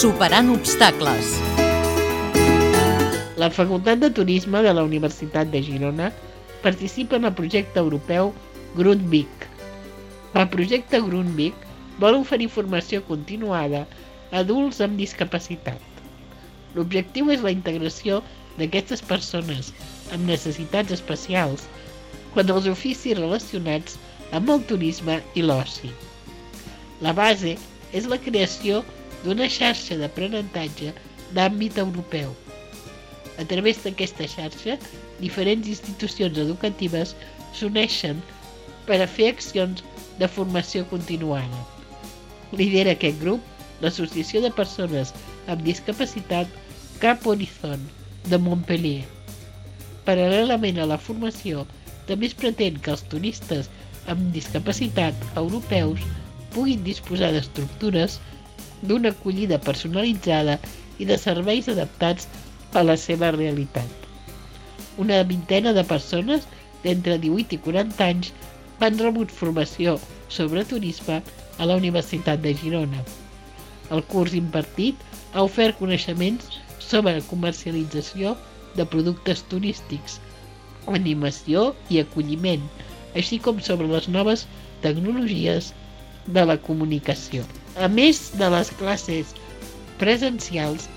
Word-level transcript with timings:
Superant 0.00 0.48
obstacles. 0.48 1.34
La 3.36 3.50
Facultat 3.52 3.98
de 4.00 4.08
Turisme 4.08 4.62
de 4.64 4.70
la 4.72 4.84
Universitat 4.86 5.50
de 5.52 5.60
Girona 5.60 6.06
participa 6.62 7.18
en 7.18 7.26
el 7.28 7.34
projecte 7.36 7.82
europeu 7.82 8.30
Grundvik. 8.78 9.44
El 10.32 10.46
projecte 10.54 11.02
Grundvik 11.04 11.66
vol 12.00 12.16
oferir 12.16 12.48
formació 12.54 13.02
continuada 13.04 13.82
a 13.84 14.40
adults 14.40 14.80
amb 14.86 14.96
discapacitat. 14.96 15.82
L'objectiu 16.72 17.28
és 17.34 17.44
la 17.44 17.52
integració 17.52 18.22
d'aquestes 18.56 19.04
persones 19.10 19.68
amb 20.14 20.24
necessitats 20.30 20.96
especials 20.96 21.66
quan 22.32 22.48
els 22.54 22.70
oficis 22.72 23.20
relacionats 23.20 24.00
amb 24.32 24.48
el 24.56 24.64
turisme 24.72 25.20
i 25.36 25.44
l'oci. 25.44 25.92
La 27.04 27.12
base 27.20 27.58
és 27.92 28.08
la 28.08 28.20
creació 28.24 28.80
d'una 29.24 29.48
xarxa 29.48 29.98
d'aprenentatge 30.00 30.94
d'àmbit 31.36 31.78
europeu. 31.78 32.32
A 33.40 33.44
través 33.44 33.80
d'aquesta 33.84 34.26
xarxa, 34.28 34.76
diferents 35.20 35.68
institucions 35.68 36.38
educatives 36.38 37.14
s'uneixen 37.56 38.20
per 38.88 39.00
a 39.00 39.08
fer 39.08 39.30
accions 39.32 39.84
de 40.20 40.28
formació 40.28 40.84
continuada. 40.90 41.64
Lidera 42.52 42.96
aquest 42.96 43.20
grup 43.20 43.40
l'Associació 43.80 44.42
de 44.44 44.50
Persones 44.52 45.14
amb 45.46 45.62
Discapacitat 45.64 46.48
Cap 47.00 47.26
Horizon 47.26 47.86
de 48.28 48.38
Montpellier. 48.38 49.06
Paral·lelament 50.04 50.80
a 50.80 50.88
la 50.90 50.98
formació, 51.00 51.64
també 52.08 52.28
es 52.28 52.36
pretén 52.36 52.80
que 52.82 52.92
els 52.92 53.04
turistes 53.12 53.70
amb 54.10 54.32
discapacitat 54.34 55.14
europeus 55.36 56.02
puguin 56.54 56.82
disposar 56.84 57.30
d'estructures 57.32 58.18
d'una 58.82 59.12
acollida 59.14 59.58
personalitzada 59.66 60.58
i 60.98 61.08
de 61.08 61.16
serveis 61.20 61.68
adaptats 61.72 62.28
a 62.74 62.82
la 62.86 62.96
seva 62.96 63.30
realitat. 63.36 64.08
Una 65.04 65.22
vintena 65.32 65.72
de 65.76 65.84
persones 65.92 66.46
d'entre 66.84 67.18
18 67.24 67.56
i 67.56 67.60
40 67.66 68.06
anys 68.06 68.32
van 68.80 68.98
rebut 69.00 69.32
formació 69.40 69.98
sobre 70.28 70.64
turisme 70.64 71.20
a 71.58 71.68
la 71.68 71.76
Universitat 71.80 72.40
de 72.44 72.54
Girona. 72.62 73.04
El 73.94 74.02
curs 74.12 74.36
impartit 74.38 75.00
ha 75.34 75.44
ofert 75.48 75.78
coneixements 75.80 76.60
sobre 76.90 77.20
comercialització 77.30 78.36
de 78.78 78.86
productes 78.94 79.42
turístics, 79.50 80.18
animació 81.00 81.70
i 81.92 82.00
acolliment, 82.02 82.64
així 83.20 83.38
com 83.44 83.60
sobre 83.66 83.88
les 83.90 84.08
noves 84.08 84.46
tecnologies 84.84 85.72
de 86.36 86.44
la 86.46 86.56
comunicació. 86.68 87.44
A 87.76 87.88
més 87.88 88.30
de 88.40 88.48
les 88.54 88.70
classes 88.80 89.34
presencials, 90.00 90.88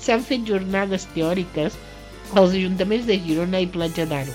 s'han 0.00 0.24
fet 0.26 0.46
jornades 0.48 1.06
teòriques 1.14 1.76
als 2.40 2.54
ajuntaments 2.54 3.08
de 3.08 3.18
Girona 3.26 3.60
i 3.64 3.68
Platja 3.74 4.06
d'Aro, 4.10 4.34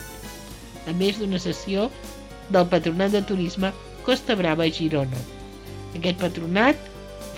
a 0.89 0.93
més 0.99 1.17
d'una 1.21 1.39
sessió 1.41 1.89
del 2.53 2.67
Patronat 2.73 3.15
de 3.15 3.23
Turisme 3.29 3.71
Costa 4.05 4.35
Brava 4.37 4.67
a 4.67 4.73
Girona. 4.77 5.21
Aquest 5.97 6.19
patronat 6.21 6.89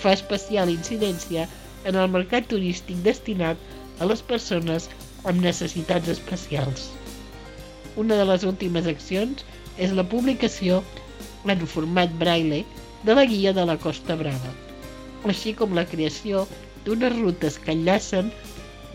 fa 0.02 0.14
especial 0.18 0.72
incidència 0.74 1.46
en 1.88 1.96
el 1.96 2.10
mercat 2.12 2.50
turístic 2.52 3.00
destinat 3.06 4.02
a 4.02 4.08
les 4.10 4.24
persones 4.32 4.90
amb 5.24 5.40
necessitats 5.44 6.10
especials. 6.12 6.90
Una 7.98 8.18
de 8.20 8.26
les 8.30 8.44
últimes 8.50 8.90
accions 8.90 9.46
és 9.78 9.94
la 9.98 10.06
publicació 10.12 10.82
en 11.48 11.64
format 11.72 12.12
braille 12.20 12.66
de 13.04 13.16
la 13.16 13.26
guia 13.26 13.54
de 13.54 13.66
la 13.66 13.78
Costa 13.78 14.16
Brava, 14.16 14.54
així 15.26 15.54
com 15.58 15.76
la 15.78 15.86
creació 15.86 16.46
d'unes 16.86 17.16
rutes 17.20 17.58
que 17.62 17.74
enllacen 17.76 18.32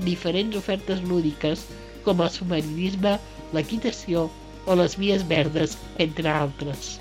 diferents 0.06 0.56
ofertes 0.56 1.02
lúdiques 1.06 1.66
com 2.06 2.22
el 2.24 2.30
submarinisme, 2.34 3.18
l'equitació 3.52 4.28
o 4.66 4.76
les 4.78 4.96
vies 4.98 5.24
verdes, 5.28 5.76
entre 6.02 6.30
altres. 6.30 6.96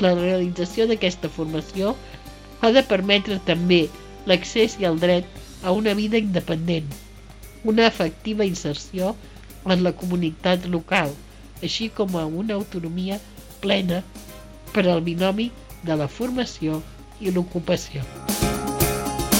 La 0.00 0.14
realització 0.18 0.86
d'aquesta 0.88 1.30
formació 1.30 1.96
ha 2.62 2.70
de 2.74 2.82
permetre 2.86 3.38
també 3.48 3.84
l'accés 4.30 4.78
i 4.80 4.86
el 4.88 5.00
dret 5.02 5.26
a 5.62 5.72
una 5.72 5.94
vida 5.98 6.18
independent, 6.18 6.88
una 7.64 7.86
efectiva 7.86 8.46
inserció 8.46 9.14
en 9.66 9.82
la 9.84 9.92
comunitat 9.94 10.66
local, 10.66 11.12
així 11.62 11.88
com 11.94 12.16
a 12.18 12.24
una 12.26 12.54
autonomia 12.58 13.18
plena 13.62 14.02
per 14.72 14.88
al 14.88 15.02
binomi 15.06 15.50
de 15.82 15.96
la 16.02 16.08
formació 16.08 16.82
i 17.20 17.34
l'ocupació. 17.34 18.06